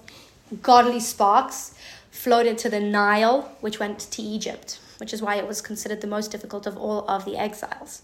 [0.62, 1.74] godly sparks
[2.12, 6.08] flowed into the Nile, which went to Egypt, which is why it was considered the
[6.08, 8.02] most difficult of all of the exiles.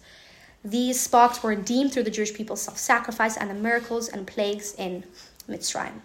[0.64, 4.74] These sparks were redeemed through the Jewish people's self sacrifice and the miracles and plagues
[4.76, 5.04] in
[5.50, 6.02] Mitzrayim.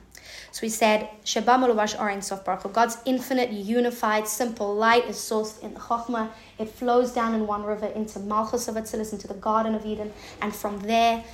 [0.50, 5.62] So we said, Sheba Mulubash Orin Sof Baruch God's infinite, unified, simple light is sourced
[5.62, 6.30] in the Chokhmah.
[6.58, 10.12] It flows down in one river into Malchus of Atzilus, into the Garden of Eden,
[10.40, 11.24] and from there,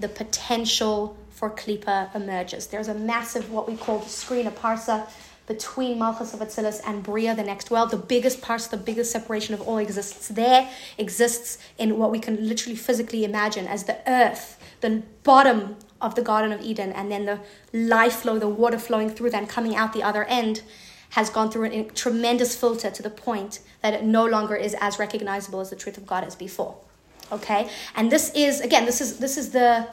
[0.00, 2.66] the potential for Klippa emerges.
[2.66, 5.08] There's a massive, what we call the screen, of parsa,
[5.46, 7.90] between Malchus of Atzilus and Bria, the next world.
[7.90, 12.48] The biggest parts, the biggest separation of all exists there, exists in what we can
[12.48, 17.26] literally physically imagine as the earth, the bottom of the Garden of Eden, and then
[17.26, 17.40] the
[17.72, 20.62] life flow, the water flowing through that and coming out the other end
[21.10, 24.98] has gone through a tremendous filter to the point that it no longer is as
[24.98, 26.76] recognizable as the truth of God as before.
[27.30, 27.70] Okay?
[27.94, 29.88] And this is again, this is this is the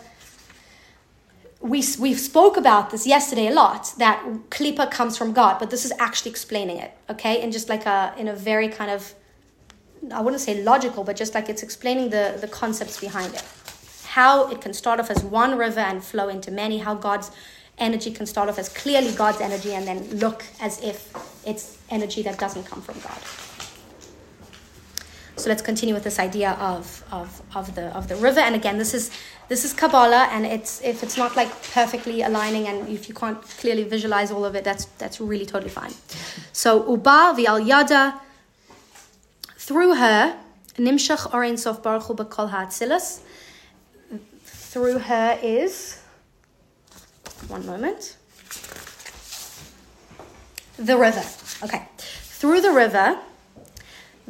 [1.62, 5.86] we we spoke about this yesterday a lot that klipa comes from God, but this
[5.86, 7.41] is actually explaining it, okay?
[7.41, 9.13] And just like a in a very kind of
[10.12, 13.43] I wouldn't say logical, but just like it's explaining the the concepts behind it.
[14.06, 17.32] How it can start off as one river and flow into many, how God's
[17.78, 21.13] energy can start off as clearly God's energy and then look as if
[21.45, 23.19] it's energy that doesn't come from God.
[25.38, 28.39] So let's continue with this idea of, of, of the of the river.
[28.39, 29.10] And again, this is
[29.51, 33.41] this is Kabbalah, and it's if it's not like perfectly aligning, and if you can't
[33.59, 35.91] clearly visualize all of it, that's that's really totally fine.
[36.53, 38.21] So Uba vial yada
[39.57, 40.39] through her
[40.77, 43.19] nimshach orein sof baruch hu ha'atzilas.
[44.45, 45.99] Through her is
[47.49, 48.15] one moment.
[50.77, 51.25] The river.
[51.61, 51.89] Okay.
[52.39, 53.19] Through the river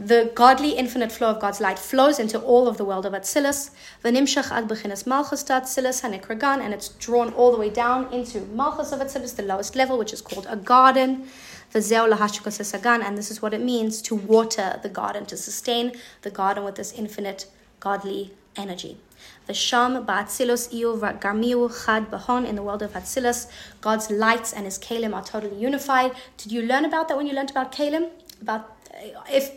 [0.04, 3.70] the godly infinite flow of God's light flows into all of the world of Atzilus,
[4.04, 8.92] v'nimshach ad bechinas malchus Atzilus hanikragan, and it's drawn all the way down into malchus
[8.92, 11.28] of Atzilus, the lowest level, which is called a garden.
[11.72, 15.92] The V'zeu lahashukos and this is what it means to water the garden, to sustain
[16.24, 17.46] the garden with this infinite
[17.80, 18.98] godly energy.
[19.46, 24.66] The V'sham ba'atzilus iu garmiu chad bahon, in the world of Atzilus, God's lights and
[24.66, 26.14] his kalim are totally unified.
[26.38, 28.10] Did you learn about that when you learned about kalim?
[28.42, 28.81] About
[29.30, 29.52] if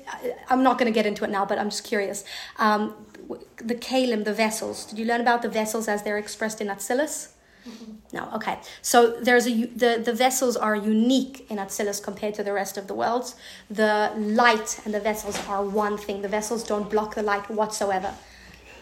[0.48, 2.24] I'm not going to get into it now, but I'm just curious.
[2.58, 2.94] Um,
[3.56, 4.84] the kalim, the vessels.
[4.86, 7.30] Did you learn about the vessels as they're expressed in Atzilus?
[7.68, 7.92] Mm-hmm.
[8.12, 8.28] No.
[8.34, 8.58] Okay.
[8.82, 12.88] So there's a the the vessels are unique in Atzilus compared to the rest of
[12.88, 13.36] the worlds.
[13.70, 16.20] The light and the vessels are one thing.
[16.20, 18.14] The vessels don't block the light whatsoever.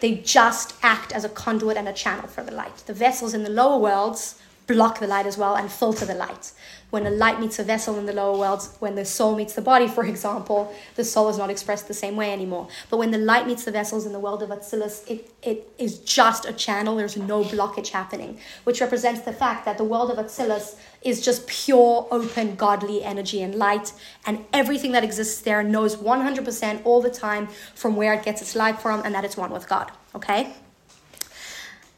[0.01, 2.75] They just act as a conduit and a channel for the light.
[2.85, 6.52] The vessels in the lower worlds block the light as well and filter the light
[6.90, 9.60] when a light meets a vessel in the lower worlds, when the soul meets the
[9.60, 12.66] body, for example, the soul is not expressed the same way anymore.
[12.88, 15.98] But when the light meets the vessels in the world of Atzilus, it, it is
[15.98, 20.16] just a channel, there's no blockage happening, which represents the fact that the world of
[20.16, 23.92] Atzilus is just pure, open, godly energy and light,
[24.24, 28.56] and everything that exists there knows 100% all the time from where it gets its
[28.56, 29.92] light from, and that it's one with God.
[30.14, 30.54] Okay?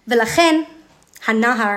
[0.09, 0.63] ולכן,
[1.27, 1.77] הנהר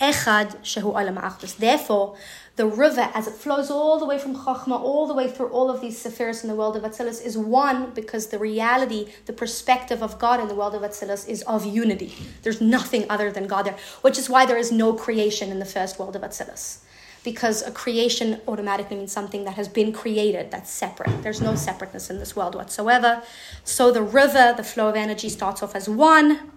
[0.00, 1.56] Echad Shehu Olam Achdus.
[1.56, 2.16] Therefore,
[2.56, 5.70] the river, as it flows all the way from Chachma, all the way through all
[5.70, 10.02] of these Sephiros in the world of Atzilus, is one because the reality, the perspective
[10.02, 12.14] of God in the world of Atzilus is of unity.
[12.42, 15.64] There's nothing other than God there, which is why there is no creation in the
[15.64, 16.80] first world of Atzilus.
[17.22, 21.22] Because a creation automatically means something that has been created, that's separate.
[21.22, 23.22] There's no separateness in this world whatsoever.
[23.62, 26.50] So the river, the flow of energy, starts off as one,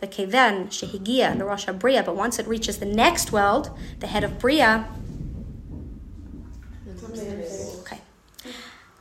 [0.00, 4.24] the Keven, Shehigia, the Rosh Bria, but once it reaches the next world, the head
[4.24, 4.88] of Bria,
[7.80, 8.00] okay.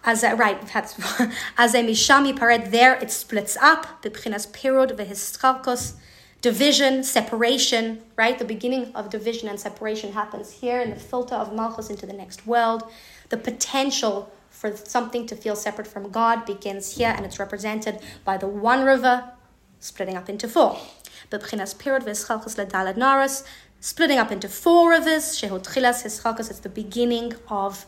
[0.03, 0.57] As a, right,
[1.57, 4.01] as a mishami pared there, it splits up.
[4.01, 5.93] Bibchinas pirud vehischalkos,
[6.41, 8.01] division, separation.
[8.15, 12.05] Right, the beginning of division and separation happens here in the filter of malchus into
[12.05, 12.83] the next world.
[13.29, 18.37] The potential for something to feel separate from God begins here, and it's represented by
[18.37, 19.31] the one river
[19.79, 20.79] splitting up into four.
[21.31, 23.43] Bebchinas pirud v'eschalchus ledalad naras,
[23.79, 25.39] splitting up into four rivers.
[25.39, 27.85] Shehot chilas eschalchus, it's the beginning of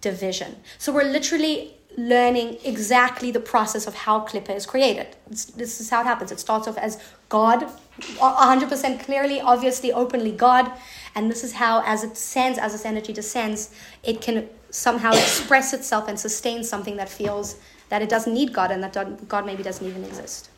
[0.00, 0.56] division.
[0.78, 5.08] So we're literally learning exactly the process of how Klippa is created.
[5.30, 6.30] It's, this is how it happens.
[6.32, 7.68] It starts off as God,
[8.00, 10.70] 100% clearly, obviously, openly God.
[11.14, 15.72] And this is how, as it descends, as this energy descends, it can somehow express
[15.72, 17.56] itself and sustain something that feels
[17.88, 20.50] that it doesn't need God and that God maybe doesn't even exist.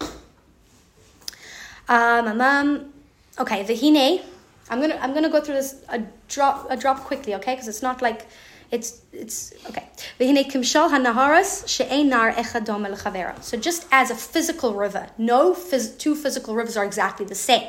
[1.89, 2.93] Um, um,
[3.39, 4.23] okay, vihine.
[4.71, 7.55] I'm gonna I'm gonna go through this a drop a drop quickly, okay?
[7.55, 8.27] Because it's not like
[8.71, 9.87] it's it's okay.
[10.19, 13.43] Vihine kimshal hanaharas she'ein echadom el chavera.
[13.43, 17.67] So just as a physical river, no phys- two physical rivers are exactly the same.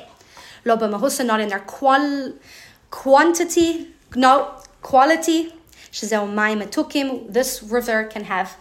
[0.65, 2.33] Lo mahusa not in their qual
[2.89, 5.51] quantity, no quality.
[5.91, 8.57] This river can have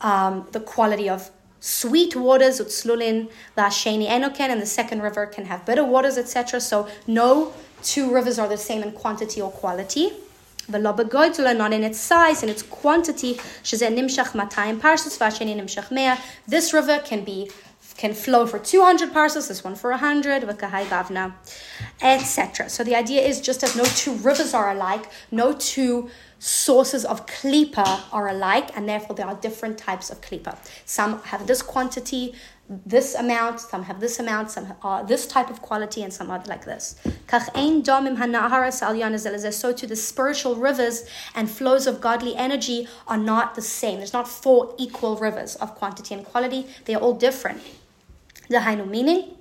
[0.00, 1.30] um, the quality of
[1.66, 6.60] sweet waters, utzlulin, sheni enoken, and the second river can have bitter waters, etc.
[6.60, 7.52] So no
[7.82, 10.12] two rivers are the same in quantity or quality.
[10.68, 13.38] The lobagoitula, not in its size, in its quantity,
[16.48, 17.50] This river can be
[17.96, 21.32] can flow for 200 parcels, this one for 100, v'kahai gavna,
[22.02, 22.68] etc.
[22.68, 27.26] So the idea is just as no two rivers are alike, no two sources of
[27.26, 30.56] klipa are alike, and therefore there are different types of klipa.
[30.84, 32.34] Some have this quantity,
[32.68, 36.42] this amount, some have this amount, some are this type of quality, and some are
[36.46, 36.96] like this.
[37.30, 37.38] So
[39.72, 43.98] to the spiritual rivers and flows of godly energy are not the same.
[43.98, 46.66] There's not four equal rivers of quantity and quality.
[46.84, 47.62] They are all different.
[48.48, 49.36] The Hainu meaning,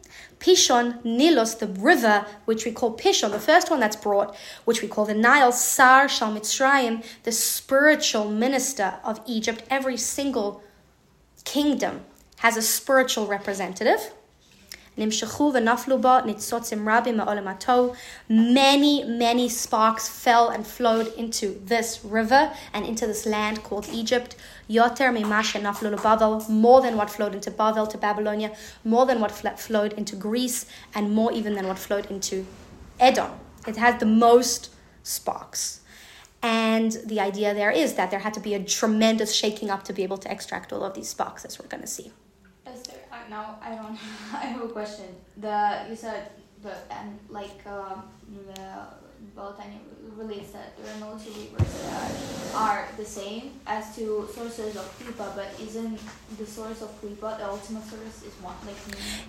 [0.45, 4.87] Pishon, Nilos, the river, which we call Pishon, the first one that's brought, which we
[4.87, 9.63] call the Nile, Sar Shal Mitzrayim, the spiritual minister of Egypt.
[9.71, 10.61] Every single
[11.45, 12.01] kingdom
[12.37, 14.11] has a spiritual representative.
[14.95, 15.09] Many,
[19.03, 24.35] many sparks fell and flowed into this river and into this land called Egypt.
[24.69, 28.51] Yoter naflu more than what flowed into Bavel to Babylonia,
[28.83, 32.45] more than what flowed into Greece, and more even than what flowed into
[32.99, 33.31] Edom.
[33.67, 34.71] It had the most
[35.03, 35.81] sparks.
[36.41, 39.93] And the idea there is that there had to be a tremendous shaking up to
[39.93, 42.11] be able to extract all of these sparks, as we're going to see.
[42.65, 42.93] Esther,
[43.29, 43.97] now I don't.
[44.33, 45.05] I have a question.
[45.37, 46.29] The you said
[46.61, 48.03] the and like um,
[48.47, 48.87] the
[49.37, 49.79] Balatani
[50.15, 52.11] release that there are no two rivers that
[52.55, 55.99] are the same as to sources of klippa, but isn't
[56.37, 58.77] the source of klippa the ultimate source is one like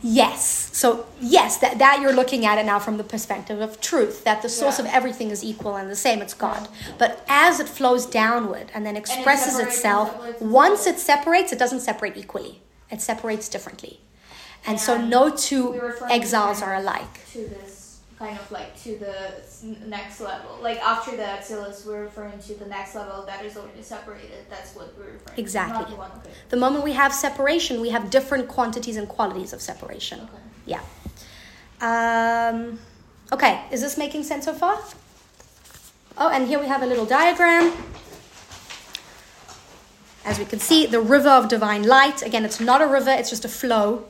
[0.02, 0.70] Yes.
[0.72, 4.42] So yes, that, that you're looking at it now from the perspective of truth, that
[4.42, 4.84] the source yeah.
[4.84, 6.68] of everything is equal and the same, it's God.
[6.98, 11.58] But as it flows downward and then expresses and it itself, once it separates, it
[11.58, 12.62] doesn't separate equally.
[12.90, 13.98] It separates differently.
[14.64, 17.26] And, and so no two exiles are alike.
[17.32, 17.75] To this
[18.18, 19.42] kind of like to the
[19.86, 20.58] next level.
[20.62, 24.46] Like after the Atzilus, we're referring to the next level that is already separated.
[24.48, 25.84] That's what we're referring exactly.
[25.84, 26.02] to.
[26.02, 26.30] Exactly.
[26.30, 26.38] Okay.
[26.48, 30.20] The moment we have separation, we have different quantities and qualities of separation.
[30.20, 30.42] Okay.
[30.66, 30.80] Yeah.
[31.80, 32.78] Um,
[33.32, 34.82] okay, is this making sense so far?
[36.16, 37.72] Oh, and here we have a little diagram.
[40.24, 42.22] As we can see, the river of divine light.
[42.22, 44.06] Again, it's not a river, it's just a flow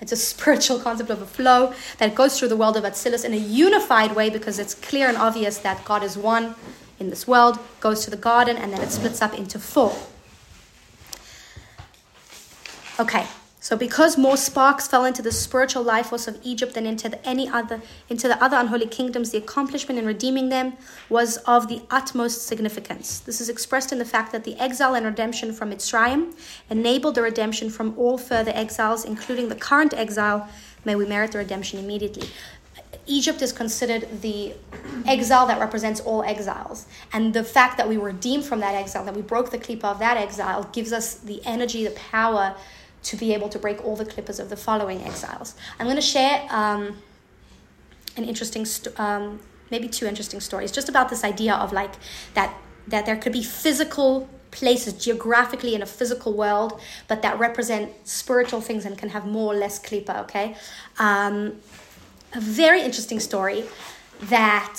[0.00, 3.32] it's a spiritual concept of a flow that goes through the world of Atzilus in
[3.32, 6.54] a unified way because it's clear and obvious that God is one
[6.98, 9.96] in this world, goes to the garden, and then it splits up into four.
[13.00, 13.26] Okay,
[13.64, 17.26] so because more sparks fell into the spiritual life force of Egypt than into the,
[17.26, 20.74] any other into the other unholy kingdoms, the accomplishment in redeeming them
[21.08, 23.20] was of the utmost significance.
[23.20, 26.34] This is expressed in the fact that the exile and redemption from Mitzrayim
[26.68, 30.46] enabled the redemption from all further exiles, including the current exile.
[30.84, 32.28] May we merit the redemption immediately.
[33.06, 34.52] Egypt is considered the
[35.06, 36.84] exile that represents all exiles.
[37.14, 39.84] And the fact that we were redeemed from that exile, that we broke the klippa
[39.84, 42.54] of that exile, gives us the energy, the power
[43.04, 45.54] to be able to break all the klippas of the following exiles.
[45.78, 46.98] I'm going to share um,
[48.16, 49.40] an interesting, st- um,
[49.70, 51.94] maybe two interesting stories, just about this idea of like
[52.34, 52.54] that
[52.86, 58.60] that there could be physical places geographically in a physical world, but that represent spiritual
[58.60, 60.20] things and can have more or less klippa.
[60.24, 60.56] Okay,
[60.98, 61.56] um,
[62.34, 63.64] a very interesting story
[64.22, 64.78] that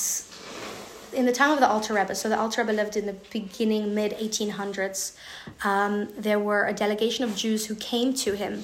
[1.15, 3.95] in the time of the Alter Rebbe, so the Alter Rebbe lived in the beginning,
[3.95, 5.15] mid 1800s,
[5.63, 8.63] um, there were a delegation of Jews who came to him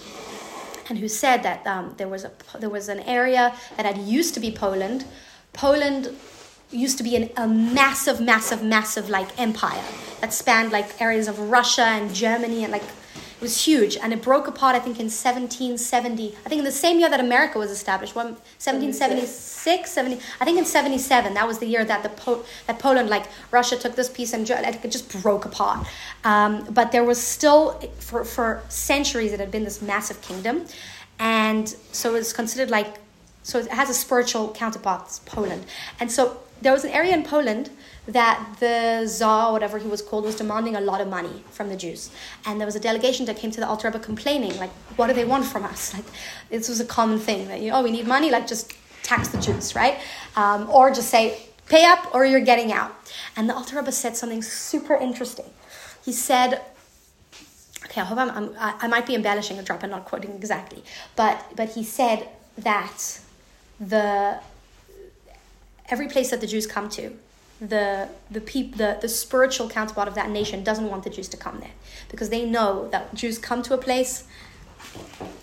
[0.89, 4.33] and who said that um, there, was a, there was an area that had used
[4.33, 5.05] to be Poland.
[5.53, 6.15] Poland
[6.69, 9.83] used to be an, a massive, massive, massive like empire
[10.19, 12.83] that spanned like areas of Russia and Germany and like
[13.41, 14.75] was huge, and it broke apart.
[14.75, 16.35] I think in 1770.
[16.45, 20.19] I think in the same year that America was established, 1776, 70.
[20.39, 21.33] I think in 77.
[21.33, 24.49] That was the year that the po- that Poland, like Russia, took this piece and
[24.49, 25.87] it just broke apart.
[26.23, 30.65] Um, but there was still for for centuries it had been this massive kingdom,
[31.19, 32.99] and so it's considered like
[33.43, 35.65] so it has a spiritual counterpart, Poland,
[35.99, 37.71] and so there was an area in Poland
[38.07, 41.75] that the Tsar, whatever he was called, was demanding a lot of money from the
[41.75, 42.09] Jews.
[42.45, 45.13] And there was a delegation that came to the Alter Rebbe complaining, like, what do
[45.13, 45.93] they want from us?
[46.01, 46.05] Like,
[46.49, 49.27] this was a common thing that, you know, oh, we need money, like, just tax
[49.29, 49.99] the Jews, right?
[50.35, 52.95] Um, or just say, pay up or you're getting out.
[53.35, 55.45] And the Alter Rebbe said something super interesting.
[56.03, 56.61] He said,
[57.85, 60.83] okay, I hope I'm, I'm I might be embellishing a drop and not quoting exactly,
[61.15, 63.19] but, but he said that
[63.79, 64.39] the
[65.89, 67.17] every place that the Jews come to,
[67.61, 71.37] the the peop, the the spiritual counterpart of that nation doesn't want the Jews to
[71.37, 71.75] come there
[72.09, 74.25] because they know that Jews come to a place,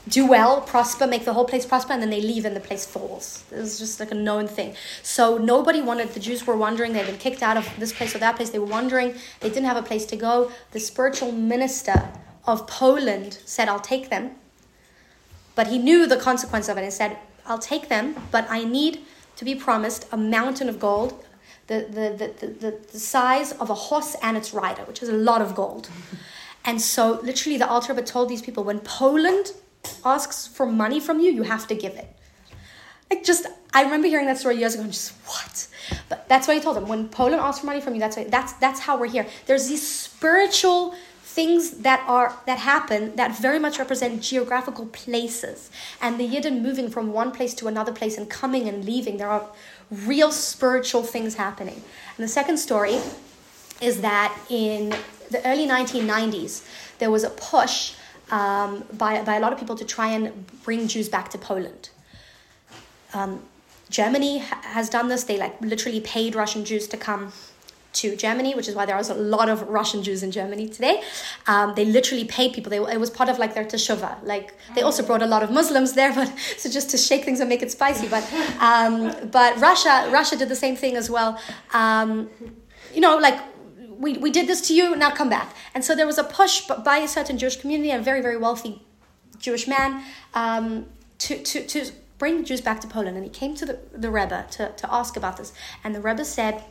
[0.09, 2.85] do well, prosper, make the whole place prosper, and then they leave and the place
[2.85, 3.45] falls.
[3.53, 4.75] It's just like a known thing.
[5.03, 6.09] So nobody wanted.
[6.11, 6.93] The Jews were wondering.
[6.93, 8.51] They'd been kicked out of this place or that place.
[8.51, 9.14] They were wondering.
[9.41, 10.51] They didn't have a place to go.
[10.73, 12.11] The spiritual minister
[12.47, 14.33] of Poland said, "I'll take them."
[15.55, 19.01] But he knew the consequence of it and said, I'll take them, but I need
[19.37, 21.25] to be promised a mountain of gold,
[21.69, 25.14] the, the, the, the, the, size of a horse and its rider, which is a
[25.14, 25.89] lot of gold.
[26.64, 29.53] And so, literally, the Alter Rebbe told these people when Poland
[30.05, 32.14] asks for money from you, you have to give it.
[33.11, 35.66] Like, just, I remember hearing that story years ago and just, what?
[36.11, 36.87] But that's what he told them.
[36.87, 39.27] When Poland asks for money from you, that's, why, that's, that's how we're here.
[39.47, 40.95] There's these spiritual
[41.39, 45.71] things that are that happen that very much represent geographical places
[46.03, 49.31] and the yidden moving from one place to another place and coming and leaving there
[49.31, 49.47] are
[49.91, 51.82] real spiritual things happening.
[52.16, 52.99] And the second story
[53.80, 54.95] is that in
[55.30, 56.66] the early 1990s
[56.99, 57.95] there was a push
[58.30, 61.91] um, by, by a lot of people to try and bring jews back to poland.
[63.14, 63.43] Um,
[63.89, 65.24] germany has done this.
[65.24, 67.32] They like literally paid russian jews to come
[67.95, 71.03] to Germany, which is why there are a lot of Russian Jews in Germany today.
[71.47, 72.70] Um, they literally paid people.
[72.70, 74.24] They, it was part of like their teshuvah.
[74.24, 77.41] Like they also brought a lot of Muslims there, but so just to shake things
[77.41, 78.09] and make it spicy.
[78.09, 78.24] But
[78.61, 81.41] um, but Russia Russia did the same thing as well.
[81.72, 82.30] Um,
[82.95, 83.39] you know, like
[83.99, 85.55] we, we did this to you, now come back.
[85.74, 88.82] And so there was a push by a certain Jewish community, a very very wealthy
[89.39, 90.03] Jewish man,
[90.34, 90.86] um,
[91.18, 93.16] to to to bring Jews back to Poland.
[93.16, 96.24] And he came to the the Rebbe to to ask about this, and the Rebbe
[96.24, 96.62] said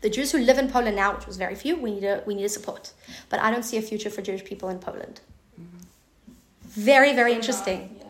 [0.00, 2.34] the Jews who live in Poland now, which was very few, we need a, we
[2.34, 2.92] need to support.
[3.28, 5.20] But I don't see a future for Jewish people in Poland.
[6.62, 7.96] Very very interesting.
[7.98, 8.04] Yeah.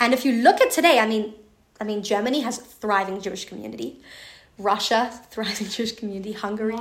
[0.00, 1.34] And if you look at today, I mean,
[1.80, 4.00] I mean Germany has a thriving Jewish community,
[4.58, 6.80] Russia thriving Jewish community, Hungary,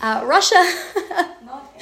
[0.00, 0.54] uh, Russia.
[1.44, 1.72] Not.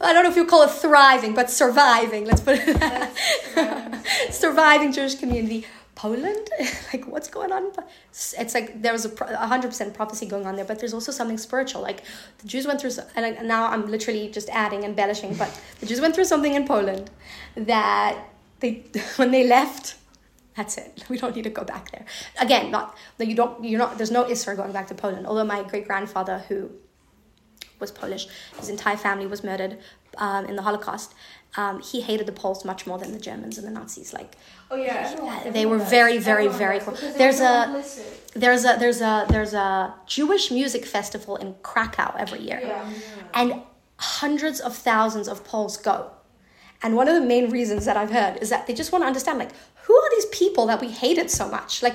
[0.00, 2.24] I don't know if you call it thriving, but surviving.
[2.24, 5.66] Let's put it That's- surviving Jewish community.
[5.94, 6.48] Poland,
[6.92, 7.72] like what's going on?
[8.10, 11.38] It's like there was a hundred percent prophecy going on there, but there's also something
[11.38, 11.82] spiritual.
[11.82, 12.02] Like
[12.38, 16.14] the Jews went through, and now I'm literally just adding, embellishing, but the Jews went
[16.14, 17.10] through something in Poland
[17.56, 18.18] that
[18.60, 18.84] they,
[19.16, 19.96] when they left,
[20.56, 21.04] that's it.
[21.08, 22.06] We don't need to go back there
[22.40, 22.70] again.
[22.70, 23.62] Not that you don't.
[23.64, 23.98] You're not.
[23.98, 25.26] There's no isser going back to Poland.
[25.26, 26.70] Although my great grandfather, who
[27.78, 28.28] was Polish,
[28.58, 29.78] his entire family was murdered
[30.16, 31.14] um, in the Holocaust.
[31.56, 34.14] Um, he hated the Poles much more than the Germans and the Nazis.
[34.14, 34.36] Like
[34.72, 36.94] Oh yeah, everyone, they were very, very, very cool.
[37.18, 37.84] There's a-
[38.34, 42.88] there's a there's a there's a Jewish music festival in Krakow every year, Yeah.
[43.34, 43.62] and
[43.98, 46.10] hundreds of thousands of Poles go.
[46.82, 49.06] And one of the main reasons that I've heard is that they just want to
[49.06, 49.50] understand, like,
[49.84, 51.82] who are these people that we hated so much?
[51.82, 51.94] Like,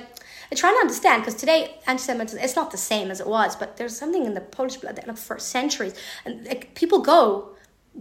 [0.49, 3.75] they're trying to understand because today anti-Semitism it's not the same as it was, but
[3.77, 7.49] there's something in the Polish blood that, like, for centuries, and like, people go.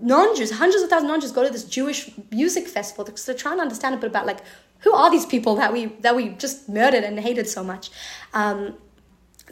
[0.00, 3.56] Non-Jews, hundreds of thousands of non-Jews go to this Jewish music festival because they're trying
[3.56, 4.40] to understand a bit about like
[4.80, 7.90] who are these people that we that we just murdered and hated so much.
[8.34, 8.76] Um,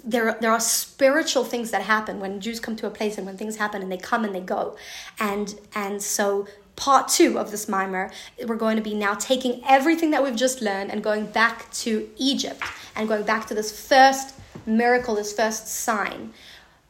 [0.05, 3.37] there there are spiritual things that happen when Jews come to a place and when
[3.37, 4.77] things happen and they come and they go,
[5.19, 8.13] and and so part two of this maamar
[8.47, 12.11] we're going to be now taking everything that we've just learned and going back to
[12.17, 12.61] Egypt
[12.97, 14.35] and going back to this first
[14.67, 16.33] miracle, this first sign,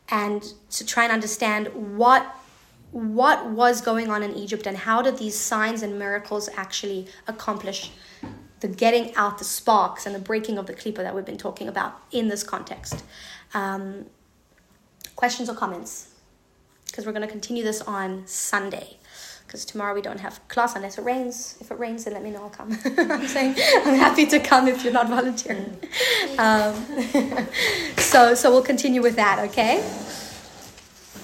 [0.08, 2.34] and to try and understand what
[2.94, 7.90] what was going on in Egypt and how did these signs and miracles actually accomplish
[8.60, 11.66] the getting out the sparks and the breaking of the klippa that we've been talking
[11.66, 13.02] about in this context.
[13.52, 14.06] Um,
[15.16, 16.14] questions or comments?
[16.86, 18.96] Because we're going to continue this on Sunday.
[19.44, 21.58] Because tomorrow we don't have class unless it rains.
[21.60, 22.44] If it rains, then let me know.
[22.44, 22.78] I'll come.
[22.84, 25.76] I'm saying I'm happy to come if you're not volunteering.
[26.38, 26.74] Um,
[27.98, 29.40] so so we'll continue with that.
[29.50, 29.82] Okay.